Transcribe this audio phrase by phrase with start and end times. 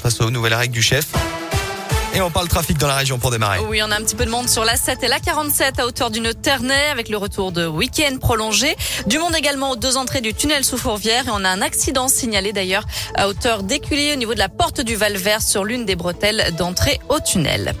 [0.00, 1.06] face aux nouvelles règles du chef.
[2.12, 3.60] Et on parle trafic dans la région pour démarrer.
[3.68, 5.86] Oui, on a un petit peu de monde sur la 7 et la 47 à
[5.86, 8.76] hauteur d'une Ternay avec le retour de week-end prolongé.
[9.06, 12.08] Du monde également aux deux entrées du tunnel sous Fourvière et on a un accident
[12.08, 12.84] signalé d'ailleurs
[13.14, 16.98] à hauteur d'Éculier au niveau de la porte du Val-Vert sur l'une des bretelles d'entrée
[17.08, 17.74] au tunnel.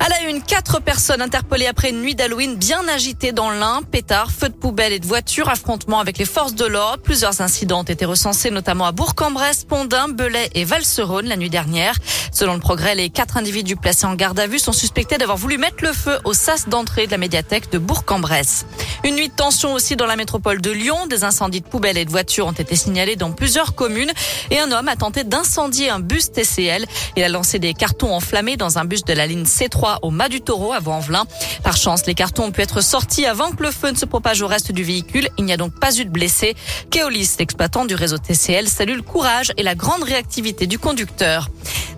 [0.00, 3.80] À la une, quatre personnes interpellées après une nuit d'Halloween bien agitée dans l'Ain.
[3.90, 7.02] Pétards, feux de poubelle et de voitures, affrontements avec les forces de l'ordre.
[7.02, 11.94] Plusieurs incidents ont été recensés notamment à Bourg-en-Bresse, Pondin, Belay et Valserone la nuit dernière.
[12.32, 15.58] Selon le progrès, les quatre individus placés en garde à vue sont suspectés d'avoir voulu
[15.58, 18.66] mettre le feu au sas d'entrée de la médiathèque de Bourg-en-Bresse.
[19.04, 21.06] Une nuit de tension aussi dans la métropole de Lyon.
[21.06, 24.12] Des incendies de poubelles et de voitures ont été signalés dans plusieurs communes
[24.50, 26.86] et un homme a tenté d'incendier un bus TCL.
[27.16, 30.28] Il a lancé des cartons enflammés dans un bus de la ligne C3 au Mas
[30.28, 31.24] du Taureau à Vanvelin.
[31.62, 34.42] Par chance, les cartons ont pu être sortis avant que le feu ne se propage
[34.42, 35.28] au reste du véhicule.
[35.38, 36.54] Il n'y a donc pas eu de blessés.
[36.90, 41.48] Keolis, l'exploitant du réseau TCL, salue le courage et la grande réactivité du conducteur.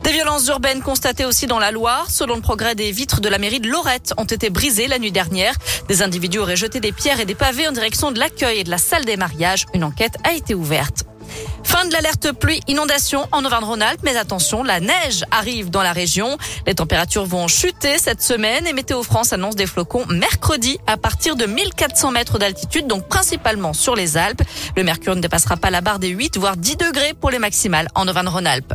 [0.05, 2.11] Des violences urbaines constatées aussi dans la Loire.
[2.11, 5.13] Selon le progrès, des vitres de la mairie de Lorette ont été brisées la nuit
[5.13, 5.55] dernière.
[5.89, 8.71] Des individus auraient jeté des pierres et des pavés en direction de l'accueil et de
[8.71, 9.67] la salle des mariages.
[9.75, 11.05] Une enquête a été ouverte.
[11.63, 16.37] Fin de l'alerte pluie inondation en Auvergne-Rhône-Alpes, mais attention, la neige arrive dans la région.
[16.67, 21.37] Les températures vont chuter cette semaine et Météo France annonce des flocons mercredi à partir
[21.37, 24.43] de 1400 mètres d'altitude, donc principalement sur les Alpes.
[24.77, 27.89] Le mercure ne dépassera pas la barre des 8 voire 10 degrés pour les maximales
[27.95, 28.75] en Auvergne-Rhône-Alpes.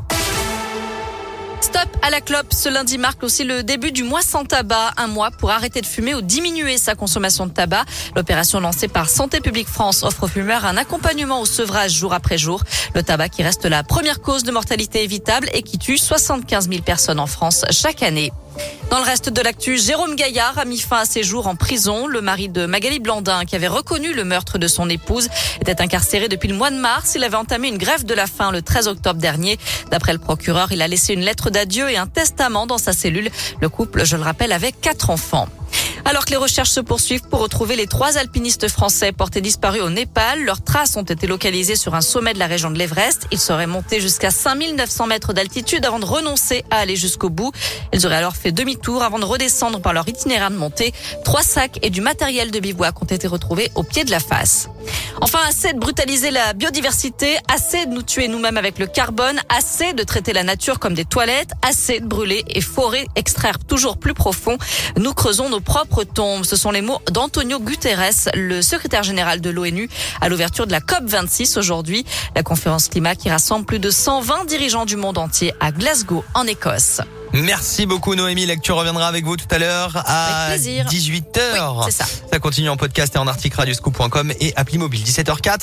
[1.62, 2.54] Stop à la clope.
[2.54, 4.94] Ce lundi marque aussi le début du mois sans tabac.
[4.98, 7.86] Un mois pour arrêter de fumer ou diminuer sa consommation de tabac.
[8.16, 12.38] L'opération lancée par Santé publique France offre aux fumeurs un accompagnement au sevrage jour après
[12.38, 12.64] jour.
[12.96, 16.82] Le tabac qui reste la première cause de mortalité évitable et qui tue 75 000
[16.82, 18.32] personnes en France chaque année.
[18.90, 22.08] Dans le reste de l'actu, Jérôme Gaillard a mis fin à ses jours en prison.
[22.08, 25.30] Le mari de Magali Blandin, qui avait reconnu le meurtre de son épouse,
[25.62, 27.14] était incarcéré depuis le mois de mars.
[27.16, 29.60] Il avait entamé une grève de la faim le 13 octobre dernier.
[29.92, 33.30] D'après le procureur, il a laissé une lettre d'adieu et un testament dans sa cellule.
[33.62, 35.48] Le couple, je le rappelle, avait quatre enfants.
[36.06, 39.90] Alors que les recherches se poursuivent pour retrouver les trois alpinistes français portés disparus au
[39.90, 43.28] Népal, leurs traces ont été localisées sur un sommet de la région de l'Everest.
[43.32, 47.52] Ils seraient montés jusqu'à 5900 mètres d'altitude avant de renoncer à aller jusqu'au bout.
[47.94, 50.94] Ils auraient alors fait demi-tour avant de redescendre par leur itinéraire de montée.
[51.26, 54.70] Trois sacs et du matériel de bivouac ont été retrouvés au pied de la face.
[55.22, 59.94] Enfin, assez de brutaliser la biodiversité, assez de nous tuer nous-mêmes avec le carbone, assez
[59.94, 64.14] de traiter la nature comme des toilettes, assez de brûler et forer, extraire toujours plus
[64.14, 64.58] profond.
[64.98, 66.46] Nous creusons nos propres tombes.
[66.46, 69.90] Ce sont les mots d'Antonio Guterres, le secrétaire général de l'ONU,
[70.22, 72.06] à l'ouverture de la COP 26 aujourd'hui,
[72.36, 76.46] la conférence climat qui rassemble plus de 120 dirigeants du monde entier à Glasgow, en
[76.48, 77.02] Écosse.
[77.34, 78.46] Merci beaucoup Noémie.
[78.46, 81.24] Lecture reviendra avec vous tout à l'heure à 18h.
[81.78, 82.06] Oui, c'est ça.
[82.32, 85.60] Ça continue en podcast et en article radioscoop.com et appli mobile 17h04.